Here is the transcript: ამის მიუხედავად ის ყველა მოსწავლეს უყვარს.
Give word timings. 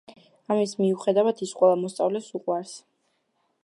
ამის 0.55 0.73
მიუხედავად 0.79 1.45
ის 1.49 1.53
ყველა 1.61 1.79
მოსწავლეს 1.85 2.35
უყვარს. 2.41 2.77